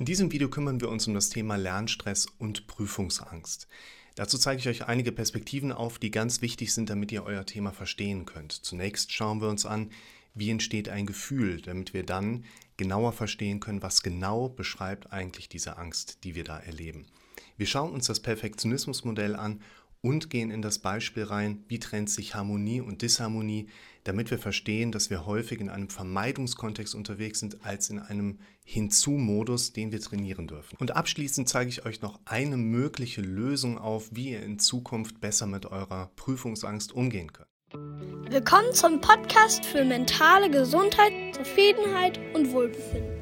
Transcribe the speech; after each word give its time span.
In 0.00 0.06
diesem 0.06 0.32
Video 0.32 0.48
kümmern 0.48 0.80
wir 0.80 0.88
uns 0.88 1.06
um 1.06 1.12
das 1.12 1.28
Thema 1.28 1.56
Lernstress 1.56 2.24
und 2.38 2.66
Prüfungsangst. 2.66 3.68
Dazu 4.14 4.38
zeige 4.38 4.58
ich 4.58 4.66
euch 4.66 4.88
einige 4.88 5.12
Perspektiven 5.12 5.72
auf, 5.72 5.98
die 5.98 6.10
ganz 6.10 6.40
wichtig 6.40 6.72
sind, 6.72 6.88
damit 6.88 7.12
ihr 7.12 7.22
euer 7.22 7.44
Thema 7.44 7.70
verstehen 7.70 8.24
könnt. 8.24 8.52
Zunächst 8.52 9.12
schauen 9.12 9.42
wir 9.42 9.50
uns 9.50 9.66
an, 9.66 9.90
wie 10.32 10.48
entsteht 10.48 10.88
ein 10.88 11.04
Gefühl, 11.04 11.60
damit 11.60 11.92
wir 11.92 12.02
dann 12.02 12.46
genauer 12.78 13.12
verstehen 13.12 13.60
können, 13.60 13.82
was 13.82 14.02
genau 14.02 14.48
beschreibt 14.48 15.12
eigentlich 15.12 15.50
diese 15.50 15.76
Angst, 15.76 16.24
die 16.24 16.34
wir 16.34 16.44
da 16.44 16.58
erleben. 16.58 17.04
Wir 17.58 17.66
schauen 17.66 17.92
uns 17.92 18.06
das 18.06 18.20
Perfektionismusmodell 18.20 19.36
an 19.36 19.60
und 20.02 20.30
gehen 20.30 20.50
in 20.50 20.62
das 20.62 20.78
Beispiel 20.78 21.24
rein, 21.24 21.64
wie 21.68 21.78
trennt 21.78 22.10
sich 22.10 22.34
Harmonie 22.34 22.80
und 22.80 23.02
Disharmonie, 23.02 23.68
damit 24.04 24.30
wir 24.30 24.38
verstehen, 24.38 24.92
dass 24.92 25.10
wir 25.10 25.26
häufig 25.26 25.60
in 25.60 25.68
einem 25.68 25.90
Vermeidungskontext 25.90 26.94
unterwegs 26.94 27.40
sind, 27.40 27.64
als 27.64 27.90
in 27.90 27.98
einem 27.98 28.38
Hinzu-Modus, 28.64 29.72
den 29.72 29.92
wir 29.92 30.00
trainieren 30.00 30.46
dürfen. 30.46 30.76
Und 30.78 30.96
abschließend 30.96 31.48
zeige 31.48 31.68
ich 31.68 31.84
euch 31.84 32.00
noch 32.00 32.18
eine 32.24 32.56
mögliche 32.56 33.20
Lösung 33.20 33.76
auf, 33.76 34.08
wie 34.12 34.30
ihr 34.30 34.42
in 34.42 34.58
Zukunft 34.58 35.20
besser 35.20 35.46
mit 35.46 35.66
eurer 35.66 36.10
Prüfungsangst 36.16 36.92
umgehen 36.92 37.32
könnt. 37.32 37.48
Willkommen 38.32 38.72
zum 38.72 39.00
Podcast 39.00 39.66
für 39.66 39.84
mentale 39.84 40.50
Gesundheit, 40.50 41.12
Zufriedenheit 41.34 42.18
und 42.34 42.52
Wohlbefinden. 42.52 43.20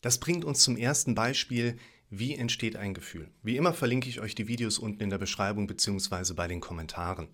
Das 0.00 0.18
bringt 0.18 0.44
uns 0.44 0.60
zum 0.60 0.76
ersten 0.76 1.14
Beispiel, 1.14 1.78
wie 2.18 2.34
entsteht 2.34 2.76
ein 2.76 2.94
Gefühl? 2.94 3.28
Wie 3.42 3.56
immer 3.56 3.72
verlinke 3.72 4.08
ich 4.08 4.20
euch 4.20 4.34
die 4.34 4.48
Videos 4.48 4.78
unten 4.78 5.02
in 5.02 5.10
der 5.10 5.18
Beschreibung 5.18 5.66
bzw. 5.66 6.34
bei 6.34 6.46
den 6.46 6.60
Kommentaren. 6.60 7.28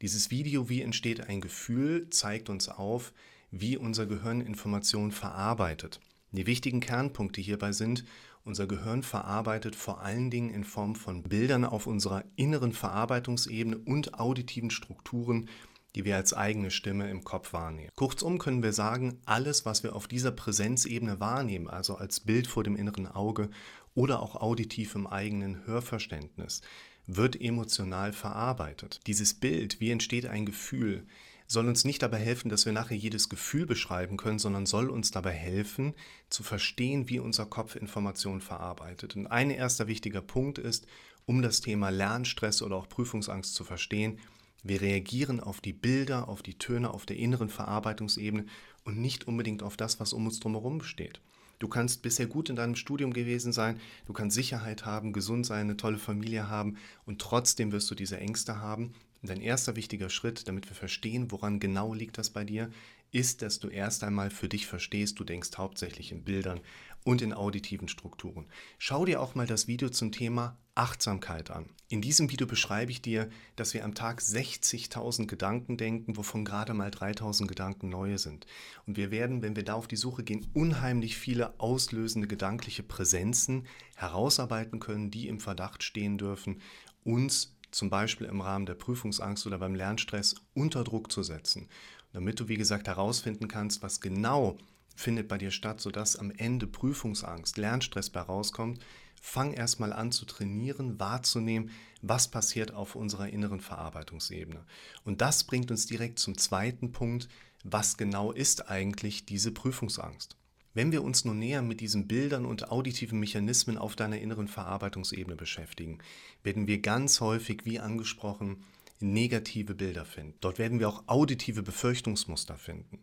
Dieses 0.00 0.30
Video, 0.30 0.68
wie 0.68 0.82
entsteht 0.82 1.28
ein 1.28 1.40
Gefühl, 1.40 2.08
zeigt 2.10 2.48
uns 2.48 2.68
auf, 2.68 3.12
wie 3.50 3.76
unser 3.76 4.06
Gehirn 4.06 4.40
Informationen 4.40 5.12
verarbeitet. 5.12 6.00
Die 6.32 6.46
wichtigen 6.46 6.80
Kernpunkte 6.80 7.40
hierbei 7.40 7.72
sind, 7.72 8.04
unser 8.44 8.66
Gehirn 8.66 9.02
verarbeitet 9.02 9.76
vor 9.76 10.00
allen 10.00 10.30
Dingen 10.30 10.50
in 10.50 10.64
Form 10.64 10.96
von 10.96 11.22
Bildern 11.22 11.64
auf 11.64 11.86
unserer 11.86 12.24
inneren 12.34 12.72
Verarbeitungsebene 12.72 13.78
und 13.78 14.14
auditiven 14.18 14.70
Strukturen, 14.70 15.48
die 15.94 16.04
wir 16.04 16.16
als 16.16 16.32
eigene 16.32 16.70
Stimme 16.70 17.10
im 17.10 17.24
Kopf 17.24 17.52
wahrnehmen. 17.52 17.90
Kurzum 17.94 18.38
können 18.38 18.62
wir 18.62 18.72
sagen, 18.72 19.20
alles, 19.24 19.66
was 19.66 19.82
wir 19.82 19.94
auf 19.94 20.08
dieser 20.08 20.32
Präsenzebene 20.32 21.20
wahrnehmen, 21.20 21.68
also 21.68 21.96
als 21.96 22.20
Bild 22.20 22.46
vor 22.46 22.64
dem 22.64 22.76
inneren 22.76 23.06
Auge 23.06 23.50
oder 23.94 24.20
auch 24.20 24.36
auditiv 24.36 24.94
im 24.94 25.06
eigenen 25.06 25.66
Hörverständnis, 25.66 26.62
wird 27.06 27.40
emotional 27.40 28.12
verarbeitet. 28.12 29.00
Dieses 29.06 29.34
Bild, 29.34 29.80
wie 29.80 29.90
entsteht 29.90 30.26
ein 30.26 30.46
Gefühl, 30.46 31.06
soll 31.46 31.68
uns 31.68 31.84
nicht 31.84 32.02
dabei 32.02 32.18
helfen, 32.18 32.48
dass 32.48 32.64
wir 32.64 32.72
nachher 32.72 32.96
jedes 32.96 33.28
Gefühl 33.28 33.66
beschreiben 33.66 34.16
können, 34.16 34.38
sondern 34.38 34.64
soll 34.64 34.88
uns 34.88 35.10
dabei 35.10 35.32
helfen, 35.32 35.94
zu 36.30 36.42
verstehen, 36.42 37.10
wie 37.10 37.18
unser 37.18 37.44
Kopf 37.44 37.76
Informationen 37.76 38.40
verarbeitet. 38.40 39.16
Und 39.16 39.26
ein 39.26 39.50
erster 39.50 39.86
wichtiger 39.86 40.22
Punkt 40.22 40.58
ist, 40.58 40.86
um 41.26 41.42
das 41.42 41.60
Thema 41.60 41.90
Lernstress 41.90 42.62
oder 42.62 42.76
auch 42.76 42.88
Prüfungsangst 42.88 43.54
zu 43.54 43.64
verstehen, 43.64 44.18
wir 44.62 44.80
reagieren 44.80 45.40
auf 45.40 45.60
die 45.60 45.72
Bilder, 45.72 46.28
auf 46.28 46.42
die 46.42 46.58
Töne, 46.58 46.92
auf 46.92 47.06
der 47.06 47.16
inneren 47.16 47.48
Verarbeitungsebene 47.48 48.46
und 48.84 48.98
nicht 48.98 49.26
unbedingt 49.26 49.62
auf 49.62 49.76
das, 49.76 49.98
was 50.00 50.12
um 50.12 50.26
uns 50.26 50.40
drumherum 50.40 50.78
besteht. 50.78 51.20
Du 51.58 51.68
kannst 51.68 52.02
bisher 52.02 52.26
gut 52.26 52.50
in 52.50 52.56
deinem 52.56 52.74
Studium 52.74 53.12
gewesen 53.12 53.52
sein, 53.52 53.78
du 54.06 54.12
kannst 54.12 54.34
Sicherheit 54.34 54.84
haben, 54.84 55.12
gesund 55.12 55.46
sein, 55.46 55.66
eine 55.66 55.76
tolle 55.76 55.98
Familie 55.98 56.48
haben 56.48 56.76
und 57.06 57.20
trotzdem 57.20 57.70
wirst 57.70 57.90
du 57.90 57.94
diese 57.94 58.18
Ängste 58.18 58.60
haben. 58.60 58.94
Und 59.20 59.28
dein 59.28 59.40
erster 59.40 59.76
wichtiger 59.76 60.10
Schritt, 60.10 60.48
damit 60.48 60.68
wir 60.68 60.74
verstehen, 60.74 61.30
woran 61.30 61.60
genau 61.60 61.94
liegt 61.94 62.18
das 62.18 62.30
bei 62.30 62.42
dir, 62.42 62.70
ist, 63.12 63.42
dass 63.42 63.60
du 63.60 63.68
erst 63.68 64.02
einmal 64.02 64.30
für 64.30 64.48
dich 64.48 64.66
verstehst, 64.66 65.20
du 65.20 65.24
denkst 65.24 65.50
hauptsächlich 65.56 66.10
in 66.10 66.24
Bildern 66.24 66.60
und 67.04 67.22
in 67.22 67.32
auditiven 67.32 67.88
Strukturen. 67.88 68.46
Schau 68.78 69.04
dir 69.04 69.20
auch 69.20 69.34
mal 69.34 69.46
das 69.46 69.66
Video 69.68 69.88
zum 69.90 70.12
Thema 70.12 70.58
Achtsamkeit 70.74 71.50
an. 71.50 71.66
In 71.88 72.00
diesem 72.00 72.30
Video 72.30 72.46
beschreibe 72.46 72.90
ich 72.90 73.02
dir, 73.02 73.28
dass 73.56 73.74
wir 73.74 73.84
am 73.84 73.94
Tag 73.94 74.20
60.000 74.20 75.26
Gedanken 75.26 75.76
denken, 75.76 76.16
wovon 76.16 76.44
gerade 76.44 76.72
mal 76.72 76.88
3.000 76.88 77.46
Gedanken 77.46 77.90
neue 77.90 78.16
sind. 78.16 78.46
Und 78.86 78.96
wir 78.96 79.10
werden, 79.10 79.42
wenn 79.42 79.56
wir 79.56 79.64
da 79.64 79.74
auf 79.74 79.88
die 79.88 79.96
Suche 79.96 80.24
gehen, 80.24 80.46
unheimlich 80.54 81.18
viele 81.18 81.60
auslösende 81.60 82.26
gedankliche 82.26 82.82
Präsenzen 82.82 83.66
herausarbeiten 83.96 84.80
können, 84.80 85.10
die 85.10 85.28
im 85.28 85.40
Verdacht 85.40 85.82
stehen 85.82 86.16
dürfen, 86.16 86.62
uns 87.04 87.54
zum 87.72 87.90
Beispiel 87.90 88.26
im 88.26 88.40
Rahmen 88.40 88.66
der 88.66 88.74
Prüfungsangst 88.74 89.46
oder 89.46 89.58
beim 89.58 89.74
Lernstress 89.74 90.36
unter 90.54 90.84
Druck 90.84 91.10
zu 91.10 91.22
setzen. 91.22 91.68
Damit 92.12 92.38
du, 92.38 92.48
wie 92.48 92.56
gesagt, 92.56 92.86
herausfinden 92.86 93.48
kannst, 93.48 93.82
was 93.82 94.00
genau 94.00 94.58
findet 94.94 95.28
bei 95.28 95.38
dir 95.38 95.50
statt, 95.50 95.80
sodass 95.80 96.16
am 96.16 96.30
Ende 96.30 96.66
Prüfungsangst, 96.66 97.56
Lernstress 97.56 98.10
bei 98.10 98.20
rauskommt, 98.20 98.80
fang 99.20 99.52
erstmal 99.52 99.92
an 99.92 100.12
zu 100.12 100.26
trainieren, 100.26 100.98
wahrzunehmen, 101.00 101.70
was 102.02 102.28
passiert 102.28 102.74
auf 102.74 102.96
unserer 102.96 103.28
inneren 103.28 103.60
Verarbeitungsebene. 103.60 104.64
Und 105.04 105.20
das 105.20 105.44
bringt 105.44 105.70
uns 105.70 105.86
direkt 105.86 106.18
zum 106.18 106.36
zweiten 106.36 106.92
Punkt, 106.92 107.28
was 107.64 107.96
genau 107.96 108.32
ist 108.32 108.68
eigentlich 108.68 109.24
diese 109.24 109.52
Prüfungsangst? 109.52 110.36
Wenn 110.74 110.90
wir 110.90 111.04
uns 111.04 111.24
nun 111.24 111.38
näher 111.38 111.60
mit 111.60 111.80
diesen 111.80 112.08
Bildern 112.08 112.46
und 112.46 112.70
auditiven 112.70 113.20
Mechanismen 113.20 113.76
auf 113.76 113.94
deiner 113.94 114.18
inneren 114.18 114.48
Verarbeitungsebene 114.48 115.36
beschäftigen, 115.36 115.98
werden 116.42 116.66
wir 116.66 116.80
ganz 116.80 117.20
häufig, 117.20 117.64
wie 117.64 117.78
angesprochen, 117.78 118.64
negative 118.98 119.74
Bilder 119.74 120.04
finden. 120.04 120.34
Dort 120.40 120.58
werden 120.58 120.78
wir 120.78 120.88
auch 120.88 121.02
auditive 121.06 121.62
Befürchtungsmuster 121.62 122.56
finden. 122.56 123.00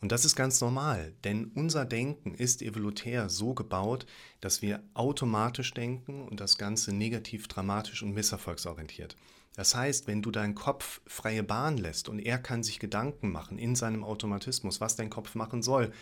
Und 0.00 0.10
das 0.10 0.24
ist 0.24 0.34
ganz 0.34 0.60
normal, 0.60 1.14
denn 1.22 1.52
unser 1.54 1.84
Denken 1.84 2.34
ist 2.34 2.62
evolutär 2.62 3.28
so 3.28 3.54
gebaut, 3.54 4.06
dass 4.40 4.60
wir 4.60 4.82
automatisch 4.92 5.72
denken 5.72 6.26
und 6.28 6.40
das 6.40 6.58
Ganze 6.58 6.92
negativ, 6.92 7.46
dramatisch 7.46 8.02
und 8.02 8.12
misserfolgsorientiert. 8.12 9.16
Das 9.54 9.76
heißt, 9.76 10.08
wenn 10.08 10.20
du 10.20 10.32
deinen 10.32 10.56
Kopf 10.56 11.00
freie 11.06 11.44
Bahn 11.44 11.78
lässt 11.78 12.08
und 12.08 12.18
er 12.18 12.38
kann 12.38 12.64
sich 12.64 12.80
Gedanken 12.80 13.30
machen 13.30 13.56
in 13.56 13.76
seinem 13.76 14.02
Automatismus, 14.02 14.80
was 14.80 14.96
dein 14.96 15.10
Kopf 15.10 15.36
machen 15.36 15.62
soll, 15.62 15.92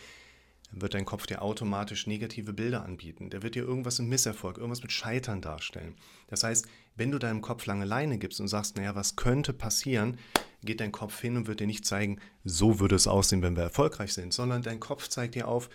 dann 0.73 0.81
wird 0.81 0.95
dein 0.95 1.05
Kopf 1.05 1.27
dir 1.27 1.43
automatisch 1.43 2.07
negative 2.07 2.53
Bilder 2.53 2.85
anbieten. 2.85 3.31
Der 3.31 3.43
wird 3.43 3.55
dir 3.55 3.63
irgendwas 3.63 3.99
im 3.99 4.09
Misserfolg, 4.09 4.57
irgendwas 4.57 4.83
mit 4.83 4.93
Scheitern 4.93 5.41
darstellen. 5.41 5.95
Das 6.29 6.43
heißt, 6.43 6.67
wenn 6.97 7.11
du 7.11 7.19
deinem 7.19 7.43
Kopf 7.43 7.67
lange 7.67 7.85
Leine 7.85 8.19
gibst 8.19 8.41
und 8.41 8.49
sagst, 8.49 8.77
naja, 8.77 8.95
was 8.95 9.17
könnte 9.17 9.53
passieren, 9.53 10.19
geht 10.63 10.81
dein 10.81 10.93
Kopf 10.93 11.21
hin 11.21 11.37
und 11.37 11.47
wird 11.47 11.61
dir 11.61 11.67
nicht 11.67 11.85
zeigen, 11.85 12.19
so 12.45 12.81
würde 12.81 12.97
es 12.97 13.07
aussehen, 13.07 13.43
wenn 13.43 13.57
wir 13.57 13.65
erfolgreich 13.65 14.15
sind, 14.15 14.33
sondern 14.33 14.63
dein 14.63 14.81
Kopf 14.81 15.09
zeigt 15.09 15.35
dir 15.35 15.49
auf, 15.49 15.69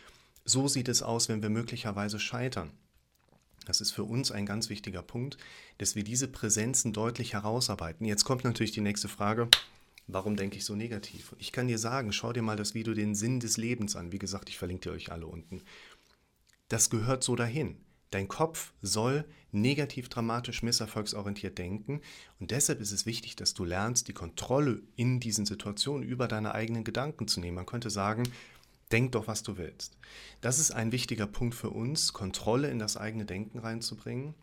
so 0.46 0.68
sieht 0.68 0.88
es 0.88 1.03
aus, 1.03 1.29
wenn 1.29 1.41
wir 1.41 1.50
möglicherweise 1.50 2.19
scheitern. 2.19 2.72
Das 3.66 3.81
ist 3.81 3.91
für 3.91 4.06
uns 4.06 4.31
ein 4.31 4.46
ganz 4.46 4.69
wichtiger 4.69 5.02
Punkt, 5.02 5.38
dass 5.78 5.96
wir 5.96 6.06
diese 6.06 6.29
Präsenzen 6.29 6.94
deutlich 6.94 7.34
herausarbeiten. 7.34 8.06
Jetzt 8.06 8.24
kommt 8.24 8.46
natürlich 8.46 8.72
die 8.72 8.81
nächste 8.81 9.09
Frage, 9.09 9.50
Warum 10.07 10.38
denke 10.38 10.57
ich 10.57 10.66
so 10.66 10.75
negativ? 10.75 11.35
Ich 11.38 11.51
kann 11.51 11.68
dir 11.68 11.78
sagen, 11.78 12.13
schau 12.13 12.31
dir 12.31 12.41
mal 12.41 12.56
das 12.56 12.73
Video 12.73 12.94
Den 12.94 13.13
Sinn 13.13 13.41
des 13.41 13.57
Lebens 13.57 13.97
an. 13.97 14.13
Wie 14.13 14.19
gesagt, 14.19 14.47
ich 14.50 14.57
verlinke 14.57 14.90
dir 14.90 14.95
euch 14.95 15.12
alle 15.12 15.28
unten. 15.28 15.62
Das 16.69 16.90
gehört 16.90 17.23
so 17.23 17.35
dahin. 17.35 17.78
Dein 18.12 18.29
Kopf 18.29 18.73
soll 18.81 19.25
negativ, 19.51 20.07
dramatisch, 20.07 20.63
misserfolgsorientiert 20.63 21.57
denken 21.57 22.00
und 22.40 22.51
deshalb 22.51 22.79
ist 22.79 22.94
es 22.94 23.06
wichtig, 23.06 23.35
dass 23.35 23.53
du 23.53 23.66
lernst, 23.66 24.07
die 24.07 24.13
Kontrolle 24.13 24.81
in 24.96 25.19
diesen 25.19 25.46
Situationen 25.46 26.07
über 26.07 26.29
deine 26.29 26.56
eigenen 26.56 26.85
Gedanken 26.85 27.28
zu 27.28 27.41
nehmen. 27.41 27.56
Man 27.56 27.66
könnte 27.66 27.90
sagen, 27.90 28.23
denk 28.94 29.12
doch, 29.12 29.28
was 29.28 29.44
du 29.44 29.57
willst. 29.57 29.97
Das 30.40 30.57
ist 30.57 30.72
ein 30.72 30.94
wichtiger 30.94 31.28
Punkt 31.28 31.53
für 31.53 31.69
uns, 31.69 32.13
Kontrolle 32.13 32.69
in 32.69 32.79
das 32.79 32.96
eigene 32.96 33.25
Denken 33.25 33.59
reinzubringen. 33.59 34.35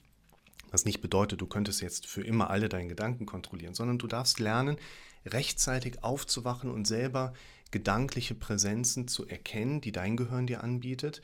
Was 0.74 0.84
nicht 0.84 1.00
bedeutet, 1.00 1.40
du 1.40 1.46
könntest 1.46 1.82
jetzt 1.82 2.08
für 2.08 2.22
immer 2.22 2.50
alle 2.50 2.68
deine 2.68 2.88
Gedanken 2.88 3.26
kontrollieren, 3.26 3.74
sondern 3.74 3.96
du 3.96 4.08
darfst 4.08 4.40
lernen, 4.40 4.76
rechtzeitig 5.24 6.02
aufzuwachen 6.02 6.68
und 6.68 6.84
selber 6.88 7.32
gedankliche 7.70 8.34
Präsenzen 8.34 9.06
zu 9.06 9.24
erkennen, 9.24 9.80
die 9.80 9.92
dein 9.92 10.16
Gehirn 10.16 10.48
dir 10.48 10.64
anbietet 10.64 11.22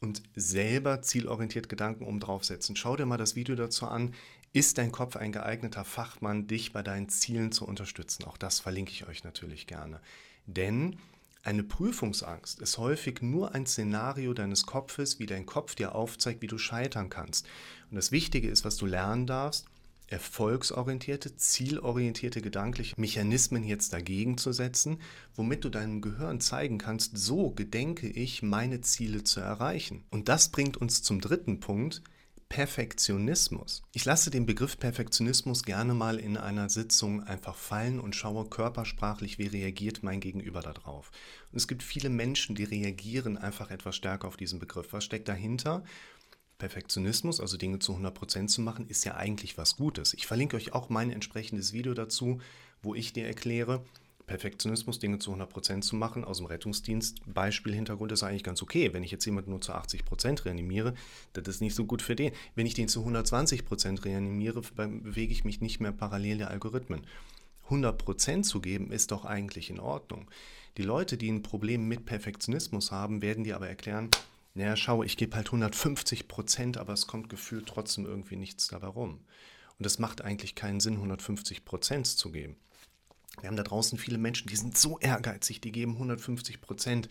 und 0.00 0.22
selber 0.34 1.02
zielorientiert 1.02 1.68
Gedanken 1.68 2.06
um 2.06 2.18
draufsetzen. 2.18 2.76
Schau 2.76 2.96
dir 2.96 3.04
mal 3.04 3.18
das 3.18 3.36
Video 3.36 3.56
dazu 3.56 3.86
an. 3.86 4.14
Ist 4.54 4.78
dein 4.78 4.90
Kopf 4.90 5.16
ein 5.16 5.32
geeigneter 5.32 5.84
Fachmann, 5.84 6.46
dich 6.46 6.72
bei 6.72 6.82
deinen 6.82 7.10
Zielen 7.10 7.52
zu 7.52 7.66
unterstützen? 7.66 8.24
Auch 8.24 8.38
das 8.38 8.58
verlinke 8.58 8.92
ich 8.92 9.06
euch 9.06 9.22
natürlich 9.22 9.66
gerne. 9.66 10.00
Denn 10.46 10.96
eine 11.48 11.62
Prüfungsangst 11.62 12.60
ist 12.60 12.76
häufig 12.76 13.22
nur 13.22 13.54
ein 13.54 13.64
Szenario 13.64 14.34
deines 14.34 14.66
Kopfes, 14.66 15.18
wie 15.18 15.24
dein 15.24 15.46
Kopf 15.46 15.74
dir 15.74 15.94
aufzeigt, 15.94 16.42
wie 16.42 16.46
du 16.46 16.58
scheitern 16.58 17.08
kannst. 17.08 17.46
Und 17.90 17.96
das 17.96 18.12
Wichtige 18.12 18.50
ist, 18.50 18.66
was 18.66 18.76
du 18.76 18.84
lernen 18.84 19.26
darfst, 19.26 19.64
erfolgsorientierte, 20.08 21.36
zielorientierte 21.36 22.42
gedankliche 22.42 23.00
Mechanismen 23.00 23.64
jetzt 23.64 23.94
dagegen 23.94 24.36
zu 24.36 24.52
setzen, 24.52 25.00
womit 25.34 25.64
du 25.64 25.70
deinem 25.70 26.02
Gehirn 26.02 26.42
zeigen 26.42 26.76
kannst, 26.76 27.16
so 27.16 27.50
gedenke 27.50 28.08
ich, 28.08 28.42
meine 28.42 28.82
Ziele 28.82 29.24
zu 29.24 29.40
erreichen. 29.40 30.04
Und 30.10 30.28
das 30.28 30.50
bringt 30.50 30.76
uns 30.76 31.02
zum 31.02 31.18
dritten 31.18 31.60
Punkt, 31.60 32.02
Perfektionismus. 32.48 33.82
Ich 33.92 34.04
lasse 34.04 34.30
den 34.30 34.46
Begriff 34.46 34.78
Perfektionismus 34.78 35.64
gerne 35.64 35.92
mal 35.92 36.18
in 36.18 36.36
einer 36.36 36.68
Sitzung 36.70 37.22
einfach 37.22 37.54
fallen 37.54 38.00
und 38.00 38.16
schaue 38.16 38.48
körpersprachlich, 38.48 39.38
wie 39.38 39.46
reagiert 39.46 40.02
mein 40.02 40.20
Gegenüber 40.20 40.60
darauf. 40.60 41.10
Und 41.52 41.58
es 41.58 41.68
gibt 41.68 41.82
viele 41.82 42.08
Menschen, 42.08 42.56
die 42.56 42.64
reagieren 42.64 43.36
einfach 43.36 43.70
etwas 43.70 43.96
stärker 43.96 44.26
auf 44.26 44.36
diesen 44.36 44.58
Begriff. 44.58 44.92
Was 44.92 45.04
steckt 45.04 45.28
dahinter? 45.28 45.84
Perfektionismus, 46.56 47.38
also 47.38 47.56
Dinge 47.56 47.78
zu 47.78 47.94
100% 47.94 48.48
zu 48.48 48.62
machen, 48.62 48.88
ist 48.88 49.04
ja 49.04 49.14
eigentlich 49.14 49.58
was 49.58 49.76
Gutes. 49.76 50.14
Ich 50.14 50.26
verlinke 50.26 50.56
euch 50.56 50.72
auch 50.72 50.88
mein 50.88 51.10
entsprechendes 51.10 51.72
Video 51.72 51.94
dazu, 51.94 52.40
wo 52.82 52.94
ich 52.94 53.12
dir 53.12 53.26
erkläre, 53.26 53.84
Perfektionismus, 54.28 55.00
Dinge 55.00 55.18
zu 55.18 55.34
100% 55.34 55.80
zu 55.80 55.96
machen, 55.96 56.24
aus 56.24 56.36
dem 56.36 56.46
Rettungsdienst, 56.46 57.22
Beispiel 57.26 57.74
Hintergrund 57.74 58.12
ist 58.12 58.22
eigentlich 58.22 58.44
ganz 58.44 58.62
okay. 58.62 58.92
Wenn 58.92 59.02
ich 59.02 59.10
jetzt 59.10 59.24
jemanden 59.24 59.50
nur 59.50 59.60
zu 59.60 59.72
80% 59.72 60.44
reanimiere, 60.44 60.94
das 61.32 61.48
ist 61.48 61.60
nicht 61.60 61.74
so 61.74 61.84
gut 61.84 62.00
für 62.00 62.14
den. 62.14 62.32
Wenn 62.54 62.66
ich 62.66 62.74
den 62.74 62.86
zu 62.86 63.04
120% 63.04 64.04
reanimiere, 64.04 64.62
bewege 64.76 65.32
ich 65.32 65.44
mich 65.44 65.60
nicht 65.60 65.80
mehr 65.80 65.90
parallele 65.90 66.46
Algorithmen. 66.46 67.04
100% 67.68 68.42
zu 68.42 68.60
geben 68.60 68.92
ist 68.92 69.10
doch 69.10 69.24
eigentlich 69.24 69.70
in 69.70 69.80
Ordnung. 69.80 70.30
Die 70.76 70.82
Leute, 70.82 71.16
die 71.16 71.30
ein 71.30 71.42
Problem 71.42 71.88
mit 71.88 72.06
Perfektionismus 72.06 72.92
haben, 72.92 73.20
werden 73.20 73.42
dir 73.42 73.56
aber 73.56 73.68
erklären, 73.68 74.10
naja, 74.54 74.76
schau, 74.76 75.02
ich 75.02 75.16
gebe 75.16 75.36
halt 75.36 75.46
150 75.46 76.28
Prozent, 76.28 76.78
aber 76.78 76.92
es 76.92 77.06
kommt 77.06 77.28
gefühlt 77.28 77.66
trotzdem 77.66 78.06
irgendwie 78.06 78.36
nichts 78.36 78.68
dabei 78.68 78.88
rum. 78.88 79.20
Und 79.78 79.86
es 79.86 79.98
macht 79.98 80.22
eigentlich 80.22 80.54
keinen 80.54 80.80
Sinn, 80.80 80.94
150 80.94 81.64
Prozent 81.64 82.06
zu 82.06 82.32
geben. 82.32 82.56
Wir 83.40 83.48
haben 83.48 83.56
da 83.56 83.62
draußen 83.62 83.98
viele 83.98 84.18
Menschen, 84.18 84.48
die 84.48 84.56
sind 84.56 84.76
so 84.76 84.98
ehrgeizig, 84.98 85.60
die 85.60 85.72
geben 85.72 85.92
150 85.92 86.60
Prozent. 86.60 87.08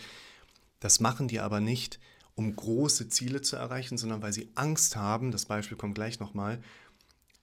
Das 0.79 0.99
machen 0.99 1.27
die 1.27 1.39
aber 1.39 1.59
nicht, 1.59 1.99
um 2.35 2.55
große 2.55 3.09
Ziele 3.09 3.41
zu 3.41 3.55
erreichen, 3.55 3.97
sondern 3.97 4.21
weil 4.21 4.33
sie 4.33 4.51
Angst 4.55 4.95
haben, 4.95 5.31
das 5.31 5.45
Beispiel 5.45 5.77
kommt 5.77 5.95
gleich 5.95 6.19
nochmal, 6.19 6.61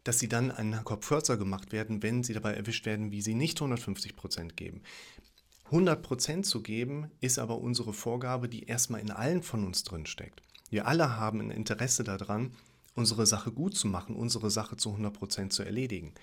dass 0.04 0.18
sie 0.18 0.28
dann 0.28 0.50
einen 0.50 0.84
Kopf 0.84 1.08
kürzer 1.08 1.36
gemacht 1.36 1.72
werden, 1.72 2.02
wenn 2.02 2.22
sie 2.22 2.34
dabei 2.34 2.54
erwischt 2.54 2.86
werden, 2.86 3.10
wie 3.10 3.22
sie 3.22 3.34
nicht 3.34 3.58
150 3.58 4.16
Prozent 4.16 4.56
geben. 4.56 4.82
100% 5.70 6.42
zu 6.42 6.62
geben, 6.62 7.10
ist 7.20 7.38
aber 7.38 7.58
unsere 7.58 7.94
Vorgabe, 7.94 8.48
die 8.48 8.64
erstmal 8.64 9.00
in 9.00 9.10
allen 9.10 9.42
von 9.42 9.64
uns 9.64 9.82
drin 9.82 10.06
steckt. 10.06 10.42
Wir 10.70 10.86
alle 10.86 11.16
haben 11.16 11.40
ein 11.40 11.50
Interesse 11.50 12.04
daran, 12.04 12.54
unsere 12.94 13.26
Sache 13.26 13.50
gut 13.50 13.76
zu 13.76 13.88
machen, 13.88 14.14
unsere 14.14 14.50
Sache 14.50 14.76
zu 14.76 14.90
100% 14.90 15.50
zu 15.50 15.62
erledigen. 15.62 16.14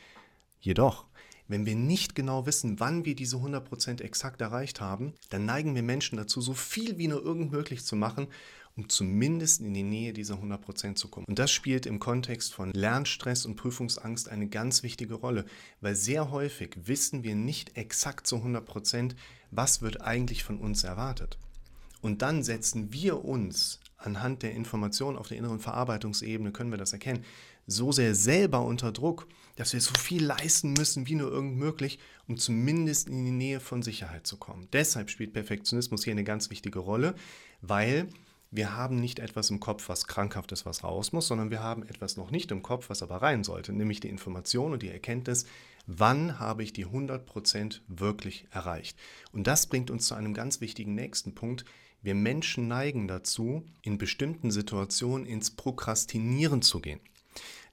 Jedoch, 0.59 1.05
wenn 1.51 1.65
wir 1.65 1.75
nicht 1.75 2.15
genau 2.15 2.45
wissen, 2.45 2.79
wann 2.79 3.05
wir 3.05 3.15
diese 3.15 3.37
100% 3.37 4.01
exakt 4.01 4.41
erreicht 4.41 4.81
haben, 4.81 5.13
dann 5.29 5.45
neigen 5.45 5.75
wir 5.75 5.83
Menschen 5.83 6.17
dazu, 6.17 6.41
so 6.41 6.53
viel 6.53 6.97
wie 6.97 7.07
nur 7.07 7.23
irgend 7.23 7.51
möglich 7.51 7.85
zu 7.85 7.95
machen 7.95 8.27
um 8.75 8.89
zumindest 8.89 9.61
in 9.61 9.73
die 9.73 9.83
Nähe 9.83 10.13
dieser 10.13 10.35
100% 10.35 10.95
zu 10.95 11.07
kommen. 11.09 11.25
Und 11.27 11.39
das 11.39 11.51
spielt 11.51 11.85
im 11.85 11.99
Kontext 11.99 12.53
von 12.53 12.71
Lernstress 12.71 13.45
und 13.45 13.55
Prüfungsangst 13.55 14.29
eine 14.29 14.47
ganz 14.47 14.83
wichtige 14.83 15.15
Rolle, 15.15 15.45
weil 15.81 15.95
sehr 15.95 16.31
häufig 16.31 16.77
wissen 16.85 17.23
wir 17.23 17.35
nicht 17.35 17.77
exakt 17.77 18.27
zu 18.27 18.37
100%, 18.37 19.15
was 19.51 19.81
wird 19.81 20.01
eigentlich 20.01 20.43
von 20.43 20.57
uns 20.57 20.83
erwartet. 20.83 21.37
Und 22.01 22.21
dann 22.21 22.43
setzen 22.43 22.93
wir 22.93 23.23
uns 23.25 23.79
anhand 23.97 24.41
der 24.41 24.53
Informationen 24.53 25.17
auf 25.17 25.27
der 25.27 25.37
inneren 25.37 25.59
Verarbeitungsebene, 25.59 26.51
können 26.51 26.71
wir 26.71 26.77
das 26.77 26.93
erkennen, 26.93 27.23
so 27.67 27.91
sehr 27.91 28.15
selber 28.15 28.61
unter 28.61 28.91
Druck, 28.91 29.27
dass 29.55 29.73
wir 29.73 29.81
so 29.81 29.93
viel 29.93 30.23
leisten 30.23 30.73
müssen 30.73 31.07
wie 31.07 31.15
nur 31.15 31.31
irgend 31.31 31.57
möglich, 31.57 31.99
um 32.27 32.37
zumindest 32.37 33.07
in 33.07 33.25
die 33.25 33.31
Nähe 33.31 33.59
von 33.59 33.81
Sicherheit 33.81 34.25
zu 34.25 34.37
kommen. 34.37 34.67
Deshalb 34.73 35.09
spielt 35.09 35.33
Perfektionismus 35.33 36.03
hier 36.03 36.11
eine 36.11 36.23
ganz 36.23 36.49
wichtige 36.49 36.79
Rolle, 36.79 37.15
weil 37.61 38.09
wir 38.53 38.75
haben 38.75 38.97
nicht 38.97 39.19
etwas 39.19 39.49
im 39.49 39.61
Kopf, 39.61 39.87
was 39.87 40.07
krankhaft 40.07 40.51
ist, 40.51 40.65
was 40.65 40.83
raus 40.83 41.13
muss, 41.13 41.27
sondern 41.27 41.51
wir 41.51 41.63
haben 41.63 41.83
etwas 41.83 42.17
noch 42.17 42.31
nicht 42.31 42.51
im 42.51 42.61
Kopf, 42.61 42.89
was 42.89 43.01
aber 43.01 43.21
rein 43.21 43.45
sollte, 43.45 43.71
nämlich 43.71 44.01
die 44.01 44.09
Information 44.09 44.73
und 44.73 44.83
die 44.83 44.89
Erkenntnis, 44.89 45.45
wann 45.87 46.37
habe 46.37 46.61
ich 46.61 46.73
die 46.73 46.85
100% 46.85 47.79
wirklich 47.87 48.47
erreicht. 48.51 48.97
Und 49.31 49.47
das 49.47 49.67
bringt 49.67 49.89
uns 49.89 50.05
zu 50.05 50.15
einem 50.15 50.33
ganz 50.33 50.59
wichtigen 50.59 50.95
nächsten 50.95 51.33
Punkt. 51.33 51.63
Wir 52.01 52.13
Menschen 52.13 52.67
neigen 52.67 53.07
dazu, 53.07 53.65
in 53.83 53.97
bestimmten 53.97 54.51
Situationen 54.51 55.25
ins 55.25 55.51
Prokrastinieren 55.51 56.61
zu 56.61 56.81
gehen. 56.81 56.99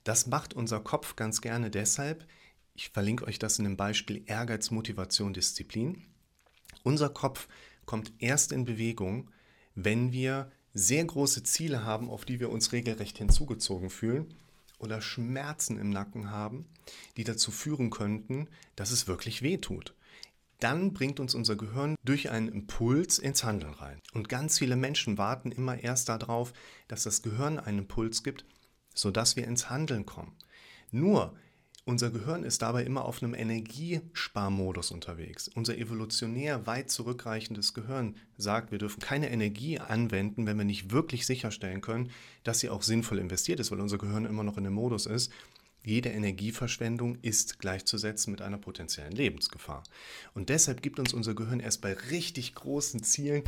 Das 0.09 0.27
macht 0.27 0.55
unser 0.55 0.81
Kopf 0.81 1.17
ganz 1.17 1.43
gerne 1.43 1.69
deshalb, 1.69 2.27
ich 2.73 2.89
verlinke 2.89 3.27
euch 3.27 3.39
das 3.39 3.59
in 3.59 3.65
dem 3.65 3.77
Beispiel 3.77 4.23
Ehrgeiz, 4.25 4.71
Motivation, 4.71 5.35
Disziplin. 5.35 6.03
Unser 6.83 7.11
Kopf 7.11 7.47
kommt 7.85 8.15
erst 8.19 8.51
in 8.53 8.65
Bewegung, 8.65 9.31
wenn 9.75 10.11
wir 10.11 10.51
sehr 10.73 11.05
große 11.05 11.43
Ziele 11.43 11.85
haben, 11.85 12.09
auf 12.09 12.25
die 12.25 12.41
wir 12.41 12.49
uns 12.49 12.73
regelrecht 12.73 13.19
hinzugezogen 13.19 13.91
fühlen 13.91 14.33
oder 14.79 15.03
Schmerzen 15.03 15.79
im 15.79 15.91
Nacken 15.91 16.31
haben, 16.31 16.65
die 17.19 17.25
dazu 17.25 17.51
führen 17.51 17.91
könnten, 17.91 18.49
dass 18.77 18.93
es 18.93 19.09
wirklich 19.09 19.43
weh 19.43 19.59
tut. 19.59 19.95
Dann 20.59 20.95
bringt 20.95 21.21
uns 21.21 21.35
unser 21.35 21.57
Gehirn 21.57 21.97
durch 22.03 22.31
einen 22.31 22.49
Impuls 22.49 23.19
ins 23.19 23.45
Handeln 23.45 23.75
rein. 23.75 24.01
Und 24.15 24.31
ganz 24.31 24.59
viele 24.59 24.77
Menschen 24.77 25.19
warten 25.19 25.53
immer 25.53 25.79
erst 25.79 26.09
darauf, 26.09 26.55
dass 26.89 27.03
das 27.03 27.21
Gehirn 27.21 27.59
einen 27.59 27.81
Impuls 27.81 28.23
gibt, 28.23 28.47
sodass 28.99 29.37
wir 29.37 29.47
ins 29.47 29.71
Handeln 29.71 30.07
kommen. 30.07 30.33
Nur 30.91 31.37
unser 31.85 32.11
Gehirn 32.11 32.43
ist 32.43 32.63
dabei 32.63 32.83
immer 32.83 33.05
auf 33.05 33.23
einem 33.23 33.33
Energiesparmodus 33.33 34.91
unterwegs. 34.91 35.49
Unser 35.49 35.79
evolutionär 35.79 36.67
weit 36.67 36.91
zurückreichendes 36.91 37.75
Gehirn 37.75 38.17
sagt, 38.37 38.73
wir 38.73 38.79
dürfen 38.79 39.01
keine 39.01 39.31
Energie 39.31 39.79
anwenden, 39.79 40.47
wenn 40.47 40.59
wir 40.59 40.65
nicht 40.65 40.91
wirklich 40.91 41.27
sicherstellen 41.27 41.81
können, 41.81 42.11
dass 42.43 42.59
sie 42.59 42.71
auch 42.71 42.83
sinnvoll 42.83 43.19
investiert 43.19 43.61
ist, 43.61 43.71
weil 43.71 43.81
unser 43.81 43.99
Gehirn 43.99 44.27
immer 44.27 44.43
noch 44.43 44.59
in 44.59 44.65
dem 44.65 44.75
Modus 44.75 45.07
ist. 45.07 45.33
Jede 45.85 46.11
Energieverschwendung 46.11 47.19
ist 47.23 47.61
gleichzusetzen 47.61 48.33
mit 48.33 48.43
einer 48.43 48.59
potenziellen 48.59 49.13
Lebensgefahr. 49.13 49.85
Und 50.35 50.49
deshalb 50.49 50.83
gibt 50.83 50.99
uns 50.99 51.15
unser 51.15 51.35
Gehirn 51.35 51.61
erst 51.61 51.81
bei 51.81 51.95
richtig 51.95 52.55
großen 52.55 53.03
Zielen 53.05 53.45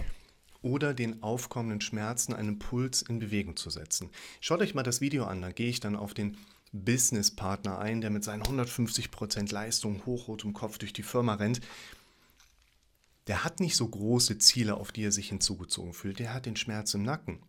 oder 0.62 0.94
den 0.94 1.22
aufkommenden 1.22 1.80
Schmerzen 1.80 2.32
einen 2.32 2.58
Puls 2.58 3.02
in 3.02 3.18
Bewegung 3.18 3.56
zu 3.56 3.70
setzen. 3.70 4.10
Schaut 4.40 4.60
euch 4.60 4.74
mal 4.74 4.82
das 4.82 5.00
Video 5.00 5.24
an, 5.24 5.42
da 5.42 5.52
gehe 5.52 5.68
ich 5.68 5.80
dann 5.80 5.96
auf 5.96 6.14
den 6.14 6.36
Businesspartner 6.72 7.78
ein, 7.78 8.00
der 8.00 8.10
mit 8.10 8.24
seinen 8.24 8.42
150% 8.42 9.52
Leistung 9.52 10.04
hochrotem 10.06 10.52
Kopf 10.52 10.78
durch 10.78 10.92
die 10.92 11.02
Firma 11.02 11.34
rennt. 11.34 11.60
Der 13.26 13.44
hat 13.44 13.60
nicht 13.60 13.76
so 13.76 13.88
große 13.88 14.38
Ziele, 14.38 14.74
auf 14.76 14.92
die 14.92 15.04
er 15.04 15.12
sich 15.12 15.28
hinzugezogen 15.28 15.92
fühlt. 15.92 16.18
Der 16.18 16.32
hat 16.32 16.46
den 16.46 16.56
Schmerz 16.56 16.94
im 16.94 17.02
Nacken. 17.02 17.40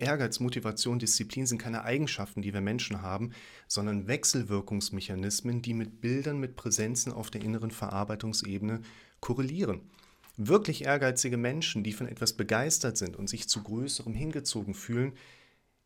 Ehrgeiz, 0.00 0.40
Motivation, 0.40 0.98
Disziplin 0.98 1.46
sind 1.46 1.58
keine 1.58 1.84
Eigenschaften, 1.84 2.42
die 2.42 2.52
wir 2.52 2.60
Menschen 2.60 3.00
haben, 3.00 3.30
sondern 3.68 4.08
Wechselwirkungsmechanismen, 4.08 5.62
die 5.62 5.74
mit 5.74 6.00
Bildern, 6.00 6.40
mit 6.40 6.56
Präsenzen 6.56 7.12
auf 7.12 7.30
der 7.30 7.42
inneren 7.42 7.70
Verarbeitungsebene 7.70 8.80
korrelieren. 9.20 9.82
Wirklich 10.36 10.84
ehrgeizige 10.84 11.36
Menschen, 11.36 11.84
die 11.84 11.92
von 11.92 12.08
etwas 12.08 12.32
begeistert 12.32 12.96
sind 12.96 13.16
und 13.16 13.28
sich 13.28 13.48
zu 13.48 13.62
Größerem 13.62 14.14
hingezogen 14.14 14.74
fühlen, 14.74 15.12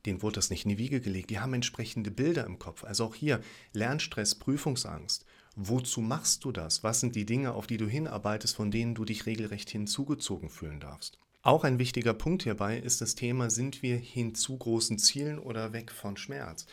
denen 0.06 0.22
wurde 0.22 0.36
das 0.36 0.50
nicht 0.50 0.64
in 0.64 0.70
die 0.70 0.78
Wiege 0.78 1.00
gelegt. 1.00 1.30
Die 1.30 1.38
haben 1.38 1.54
entsprechende 1.54 2.10
Bilder 2.10 2.46
im 2.46 2.58
Kopf. 2.58 2.84
Also 2.84 3.04
auch 3.04 3.14
hier 3.14 3.40
Lernstress, 3.72 4.36
Prüfungsangst. 4.36 5.26
Wozu 5.54 6.00
machst 6.00 6.44
du 6.44 6.52
das? 6.52 6.82
Was 6.84 7.00
sind 7.00 7.16
die 7.16 7.26
Dinge, 7.26 7.52
auf 7.52 7.66
die 7.66 7.76
du 7.76 7.86
hinarbeitest, 7.86 8.54
von 8.56 8.70
denen 8.70 8.94
du 8.94 9.04
dich 9.04 9.26
regelrecht 9.26 9.68
hinzugezogen 9.68 10.48
fühlen 10.48 10.80
darfst? 10.80 11.18
Auch 11.42 11.64
ein 11.64 11.78
wichtiger 11.78 12.14
Punkt 12.14 12.44
hierbei 12.44 12.78
ist 12.78 13.00
das 13.00 13.14
Thema, 13.14 13.50
sind 13.50 13.82
wir 13.82 13.96
hin 13.96 14.34
zu 14.34 14.56
großen 14.56 14.98
Zielen 14.98 15.38
oder 15.38 15.72
weg 15.72 15.90
von 15.90 16.16
Schmerz? 16.16 16.66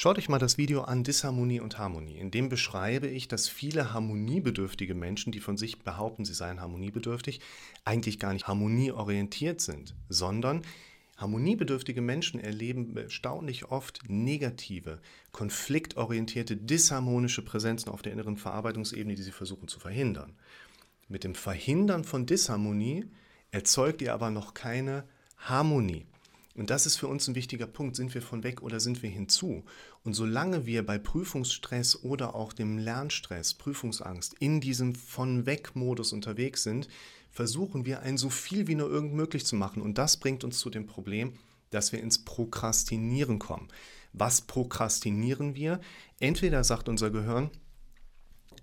Schaut 0.00 0.16
euch 0.16 0.28
mal 0.28 0.38
das 0.38 0.58
Video 0.58 0.82
an 0.82 1.02
Disharmonie 1.02 1.58
und 1.58 1.76
Harmonie. 1.76 2.18
In 2.18 2.30
dem 2.30 2.48
beschreibe 2.48 3.08
ich, 3.08 3.26
dass 3.26 3.48
viele 3.48 3.92
harmoniebedürftige 3.92 4.94
Menschen, 4.94 5.32
die 5.32 5.40
von 5.40 5.56
sich 5.56 5.80
behaupten, 5.80 6.24
sie 6.24 6.34
seien 6.34 6.60
harmoniebedürftig, 6.60 7.40
eigentlich 7.84 8.20
gar 8.20 8.32
nicht 8.32 8.46
harmonieorientiert 8.46 9.60
sind, 9.60 9.96
sondern 10.08 10.62
Harmoniebedürftige 11.16 12.00
Menschen 12.00 12.38
erleben 12.38 12.96
erstaunlich 12.96 13.72
oft 13.72 14.08
negative, 14.08 15.00
konfliktorientierte, 15.32 16.56
disharmonische 16.56 17.42
Präsenzen 17.42 17.90
auf 17.90 18.02
der 18.02 18.12
inneren 18.12 18.36
Verarbeitungsebene, 18.36 19.16
die 19.16 19.22
sie 19.24 19.32
versuchen 19.32 19.66
zu 19.66 19.80
verhindern. 19.80 20.36
Mit 21.08 21.24
dem 21.24 21.34
Verhindern 21.34 22.04
von 22.04 22.24
Disharmonie 22.24 23.06
erzeugt 23.50 24.00
ihr 24.00 24.14
aber 24.14 24.30
noch 24.30 24.54
keine 24.54 25.02
Harmonie. 25.38 26.06
Und 26.58 26.70
das 26.70 26.86
ist 26.86 26.96
für 26.96 27.06
uns 27.06 27.28
ein 27.28 27.36
wichtiger 27.36 27.68
Punkt. 27.68 27.94
Sind 27.94 28.12
wir 28.14 28.20
von 28.20 28.42
weg 28.42 28.62
oder 28.62 28.80
sind 28.80 29.00
wir 29.04 29.08
hinzu? 29.08 29.64
Und 30.02 30.14
solange 30.14 30.66
wir 30.66 30.84
bei 30.84 30.98
Prüfungsstress 30.98 32.02
oder 32.02 32.34
auch 32.34 32.52
dem 32.52 32.78
Lernstress, 32.78 33.54
Prüfungsangst 33.54 34.34
in 34.40 34.60
diesem 34.60 34.96
von 34.96 35.46
weg 35.46 35.76
Modus 35.76 36.12
unterwegs 36.12 36.64
sind, 36.64 36.88
versuchen 37.30 37.86
wir 37.86 38.00
ein 38.00 38.18
so 38.18 38.28
viel 38.28 38.66
wie 38.66 38.74
nur 38.74 38.90
irgend 38.90 39.14
möglich 39.14 39.46
zu 39.46 39.54
machen. 39.54 39.80
Und 39.80 39.98
das 39.98 40.16
bringt 40.16 40.42
uns 40.42 40.58
zu 40.58 40.68
dem 40.68 40.86
Problem, 40.86 41.34
dass 41.70 41.92
wir 41.92 42.00
ins 42.00 42.24
Prokrastinieren 42.24 43.38
kommen. 43.38 43.68
Was 44.12 44.40
prokrastinieren 44.40 45.54
wir? 45.54 45.80
Entweder 46.18 46.64
sagt 46.64 46.88
unser 46.88 47.10
Gehirn, 47.10 47.50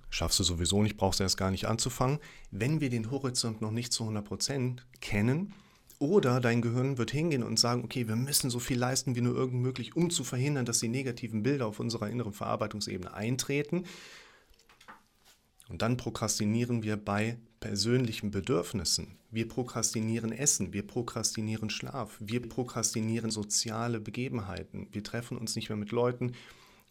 schaffst 0.09 0.37
du 0.39 0.43
sowieso 0.43 0.83
nicht, 0.83 0.97
brauchst 0.97 1.21
du 1.21 1.23
erst 1.23 1.37
gar 1.37 1.49
nicht 1.49 1.65
anzufangen. 1.65 2.19
Wenn 2.51 2.81
wir 2.81 2.89
den 2.89 3.09
Horizont 3.09 3.61
noch 3.61 3.71
nicht 3.71 3.93
zu 3.93 4.03
100% 4.03 4.79
kennen, 4.99 5.53
Oder 5.99 6.41
dein 6.41 6.61
Gehirn 6.61 6.97
wird 6.97 7.11
hingehen 7.11 7.43
und 7.43 7.59
sagen, 7.59 7.83
okay, 7.83 8.07
wir 8.07 8.15
müssen 8.15 8.49
so 8.49 8.59
viel 8.59 8.77
leisten 8.77 9.15
wie 9.15 9.21
nur 9.21 9.35
irgend 9.35 9.61
möglich, 9.61 9.95
um 9.95 10.09
zu 10.09 10.23
verhindern, 10.23 10.65
dass 10.65 10.79
die 10.79 10.89
negativen 10.89 11.41
Bilder 11.41 11.67
auf 11.67 11.79
unserer 11.79 12.09
inneren 12.09 12.33
Verarbeitungsebene 12.33 13.13
eintreten. 13.13 13.85
Und 15.69 15.81
dann 15.81 15.97
prokrastinieren 15.97 16.83
wir 16.83 16.97
bei 16.97 17.37
persönlichen 17.59 18.29
Bedürfnissen. 18.29 19.17
Wir 19.31 19.47
prokrastinieren 19.47 20.31
Essen, 20.31 20.73
wir 20.73 20.85
prokrastinieren 20.85 21.69
Schlaf, 21.69 22.17
wir 22.19 22.47
prokrastinieren 22.47 23.31
soziale 23.31 23.99
Begebenheiten. 23.99 24.87
Wir 24.91 25.03
treffen 25.03 25.37
uns 25.37 25.55
nicht 25.55 25.69
mehr 25.69 25.77
mit 25.77 25.91
Leuten, 25.91 26.33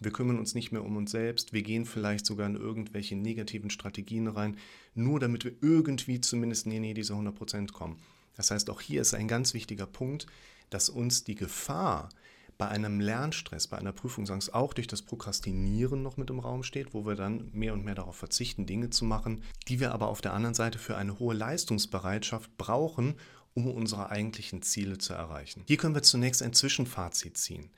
wir 0.00 0.10
kümmern 0.10 0.38
uns 0.38 0.54
nicht 0.54 0.72
mehr 0.72 0.84
um 0.84 0.96
uns 0.96 1.12
selbst, 1.12 1.52
wir 1.52 1.62
gehen 1.62 1.86
vielleicht 1.86 2.26
sogar 2.26 2.48
in 2.48 2.56
irgendwelche 2.56 3.14
negativen 3.14 3.70
Strategien 3.70 4.26
rein, 4.26 4.56
nur 4.94 5.20
damit 5.20 5.44
wir 5.44 5.52
irgendwie 5.60 6.20
zumindest 6.20 6.66
in 6.66 6.72
die 6.72 6.80
Nähe 6.80 6.94
dieser 6.94 7.14
100% 7.14 7.72
kommen. 7.72 8.00
Das 8.36 8.50
heißt, 8.50 8.70
auch 8.70 8.80
hier 8.80 9.00
ist 9.00 9.14
ein 9.14 9.28
ganz 9.28 9.54
wichtiger 9.54 9.86
Punkt, 9.86 10.26
dass 10.70 10.88
uns 10.88 11.24
die 11.24 11.34
Gefahr, 11.34 12.08
bei 12.56 12.68
einem 12.68 13.00
Lernstress, 13.00 13.66
bei 13.66 13.78
einer 13.78 13.92
Prüfungsangst 13.92 14.54
auch 14.54 14.74
durch 14.74 14.86
das 14.86 15.02
Prokrastinieren 15.02 16.02
noch 16.02 16.16
mit 16.16 16.30
im 16.30 16.38
Raum 16.38 16.62
steht, 16.62 16.94
wo 16.94 17.04
wir 17.04 17.16
dann 17.16 17.50
mehr 17.52 17.72
und 17.72 17.84
mehr 17.84 17.94
darauf 17.94 18.16
verzichten, 18.16 18.66
Dinge 18.66 18.90
zu 18.90 19.04
machen, 19.04 19.42
die 19.68 19.80
wir 19.80 19.92
aber 19.92 20.08
auf 20.08 20.20
der 20.20 20.34
anderen 20.34 20.54
Seite 20.54 20.78
für 20.78 20.96
eine 20.96 21.18
hohe 21.18 21.34
Leistungsbereitschaft 21.34 22.56
brauchen, 22.56 23.16
um 23.54 23.68
unsere 23.70 24.10
eigentlichen 24.10 24.62
Ziele 24.62 24.98
zu 24.98 25.14
erreichen. 25.14 25.62
Hier 25.66 25.76
können 25.76 25.94
wir 25.94 26.02
zunächst 26.02 26.42
ein 26.42 26.52
Zwischenfazit 26.52 27.36
ziehen. 27.36 27.70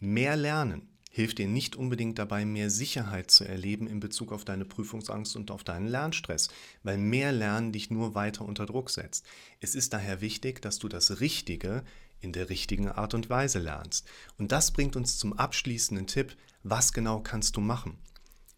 Mehr 0.00 0.36
Lernen 0.36 0.88
hilft 1.12 1.38
dir 1.38 1.46
nicht 1.46 1.76
unbedingt 1.76 2.18
dabei, 2.18 2.44
mehr 2.44 2.70
Sicherheit 2.70 3.30
zu 3.30 3.44
erleben 3.44 3.86
in 3.86 4.00
Bezug 4.00 4.32
auf 4.32 4.44
deine 4.44 4.64
Prüfungsangst 4.64 5.36
und 5.36 5.50
auf 5.50 5.62
deinen 5.62 5.86
Lernstress, 5.86 6.48
weil 6.82 6.96
mehr 6.96 7.32
Lernen 7.32 7.70
dich 7.70 7.90
nur 7.90 8.14
weiter 8.14 8.44
unter 8.44 8.66
Druck 8.66 8.90
setzt. 8.90 9.24
Es 9.60 9.74
ist 9.74 9.92
daher 9.92 10.22
wichtig, 10.22 10.62
dass 10.62 10.78
du 10.78 10.88
das 10.88 11.20
Richtige 11.20 11.84
in 12.20 12.32
der 12.32 12.48
richtigen 12.48 12.88
Art 12.88 13.12
und 13.12 13.28
Weise 13.28 13.58
lernst. 13.58 14.08
Und 14.38 14.52
das 14.52 14.70
bringt 14.70 14.96
uns 14.96 15.18
zum 15.18 15.34
abschließenden 15.34 16.06
Tipp, 16.06 16.34
was 16.62 16.92
genau 16.94 17.20
kannst 17.20 17.56
du 17.56 17.60
machen? 17.60 17.98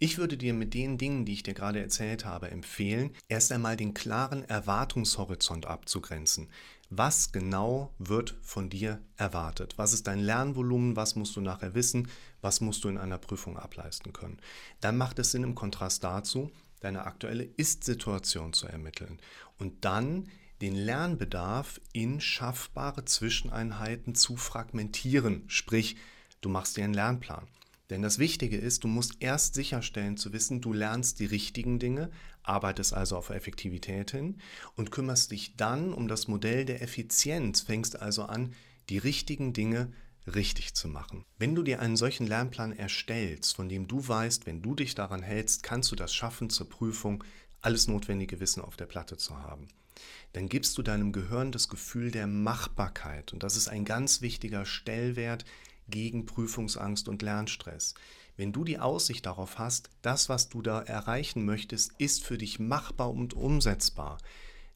Ich 0.04 0.18
würde 0.18 0.36
dir 0.36 0.52
mit 0.52 0.74
den 0.74 0.98
Dingen, 0.98 1.24
die 1.24 1.32
ich 1.32 1.44
dir 1.44 1.54
gerade 1.54 1.80
erzählt 1.80 2.26
habe, 2.26 2.50
empfehlen, 2.50 3.16
erst 3.28 3.50
einmal 3.52 3.74
den 3.74 3.94
klaren 3.94 4.44
Erwartungshorizont 4.44 5.64
abzugrenzen. 5.64 6.50
Was 6.90 7.32
genau 7.32 7.90
wird 7.96 8.36
von 8.42 8.68
dir 8.68 9.00
erwartet? 9.16 9.78
Was 9.78 9.94
ist 9.94 10.06
dein 10.06 10.18
Lernvolumen? 10.18 10.94
Was 10.94 11.16
musst 11.16 11.36
du 11.36 11.40
nachher 11.40 11.74
wissen? 11.74 12.08
Was 12.42 12.60
musst 12.60 12.84
du 12.84 12.90
in 12.90 12.98
einer 12.98 13.16
Prüfung 13.16 13.56
ableisten 13.56 14.12
können? 14.12 14.36
Dann 14.82 14.98
macht 14.98 15.18
es 15.20 15.30
Sinn 15.30 15.42
im 15.42 15.54
Kontrast 15.54 16.04
dazu, 16.04 16.50
deine 16.80 17.06
aktuelle 17.06 17.44
Ist-Situation 17.44 18.52
zu 18.52 18.66
ermitteln 18.66 19.18
und 19.58 19.86
dann 19.86 20.28
den 20.60 20.74
Lernbedarf 20.74 21.80
in 21.94 22.20
schaffbare 22.20 23.06
Zwischeneinheiten 23.06 24.14
zu 24.14 24.36
fragmentieren. 24.36 25.44
Sprich, 25.46 25.96
du 26.42 26.50
machst 26.50 26.76
dir 26.76 26.84
einen 26.84 26.92
Lernplan. 26.92 27.48
Denn 27.90 28.00
das 28.00 28.18
Wichtige 28.18 28.56
ist, 28.56 28.84
du 28.84 28.88
musst 28.88 29.16
erst 29.20 29.54
sicherstellen 29.54 30.16
zu 30.16 30.32
wissen, 30.32 30.60
du 30.60 30.72
lernst 30.72 31.20
die 31.20 31.26
richtigen 31.26 31.78
Dinge, 31.78 32.10
arbeitest 32.42 32.94
also 32.94 33.16
auf 33.16 33.30
Effektivität 33.30 34.10
hin 34.10 34.38
und 34.74 34.90
kümmerst 34.90 35.30
dich 35.30 35.56
dann 35.56 35.92
um 35.92 36.08
das 36.08 36.26
Modell 36.26 36.64
der 36.64 36.82
Effizienz, 36.82 37.60
fängst 37.60 38.00
also 38.00 38.24
an, 38.24 38.54
die 38.88 38.98
richtigen 38.98 39.52
Dinge 39.52 39.92
richtig 40.26 40.74
zu 40.74 40.88
machen. 40.88 41.24
Wenn 41.38 41.54
du 41.54 41.62
dir 41.62 41.80
einen 41.80 41.96
solchen 41.96 42.26
Lernplan 42.26 42.72
erstellst, 42.72 43.56
von 43.56 43.68
dem 43.68 43.86
du 43.86 44.06
weißt, 44.06 44.46
wenn 44.46 44.62
du 44.62 44.74
dich 44.74 44.94
daran 44.94 45.22
hältst, 45.22 45.62
kannst 45.62 45.92
du 45.92 45.96
das 45.96 46.14
schaffen, 46.14 46.48
zur 46.48 46.68
Prüfung 46.68 47.22
alles 47.60 47.86
notwendige 47.86 48.40
Wissen 48.40 48.62
auf 48.62 48.76
der 48.76 48.86
Platte 48.86 49.18
zu 49.18 49.36
haben 49.38 49.68
dann 50.32 50.48
gibst 50.48 50.76
du 50.76 50.82
deinem 50.82 51.12
Gehirn 51.12 51.52
das 51.52 51.68
Gefühl 51.68 52.10
der 52.10 52.26
Machbarkeit. 52.26 53.32
Und 53.32 53.42
das 53.42 53.56
ist 53.56 53.68
ein 53.68 53.84
ganz 53.84 54.20
wichtiger 54.20 54.66
Stellwert 54.66 55.44
gegen 55.88 56.26
Prüfungsangst 56.26 57.08
und 57.08 57.22
Lernstress. 57.22 57.94
Wenn 58.36 58.52
du 58.52 58.64
die 58.64 58.78
Aussicht 58.78 59.26
darauf 59.26 59.58
hast, 59.58 59.90
das, 60.02 60.28
was 60.28 60.48
du 60.48 60.60
da 60.60 60.82
erreichen 60.82 61.44
möchtest, 61.44 61.92
ist 61.98 62.24
für 62.24 62.38
dich 62.38 62.58
machbar 62.58 63.10
und 63.10 63.34
umsetzbar, 63.34 64.18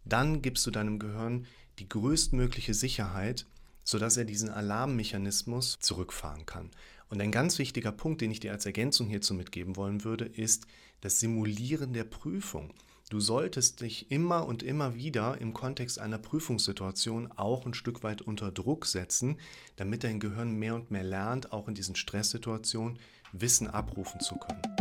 dann 0.04 0.42
gibst 0.42 0.66
du 0.66 0.70
deinem 0.70 0.98
Gehirn 0.98 1.46
die 1.78 1.88
größtmögliche 1.88 2.74
Sicherheit, 2.74 3.46
sodass 3.84 4.16
er 4.16 4.24
diesen 4.24 4.50
Alarmmechanismus 4.50 5.78
zurückfahren 5.80 6.46
kann. 6.46 6.70
Und 7.10 7.20
ein 7.20 7.32
ganz 7.32 7.58
wichtiger 7.58 7.92
Punkt, 7.92 8.20
den 8.20 8.30
ich 8.30 8.40
dir 8.40 8.52
als 8.52 8.66
Ergänzung 8.66 9.08
hierzu 9.08 9.34
mitgeben 9.34 9.76
wollen 9.76 10.04
würde, 10.04 10.26
ist 10.26 10.66
das 11.00 11.20
Simulieren 11.20 11.92
der 11.92 12.04
Prüfung. 12.04 12.74
Du 13.10 13.20
solltest 13.20 13.80
dich 13.80 14.10
immer 14.10 14.46
und 14.46 14.62
immer 14.62 14.94
wieder 14.94 15.40
im 15.40 15.54
Kontext 15.54 15.98
einer 15.98 16.18
Prüfungssituation 16.18 17.32
auch 17.36 17.64
ein 17.64 17.72
Stück 17.72 18.02
weit 18.02 18.20
unter 18.20 18.52
Druck 18.52 18.84
setzen, 18.84 19.38
damit 19.76 20.04
dein 20.04 20.20
Gehirn 20.20 20.52
mehr 20.52 20.74
und 20.74 20.90
mehr 20.90 21.04
lernt, 21.04 21.50
auch 21.50 21.68
in 21.68 21.74
diesen 21.74 21.96
Stresssituationen 21.96 22.98
Wissen 23.32 23.66
abrufen 23.66 24.20
zu 24.20 24.36
können. 24.36 24.77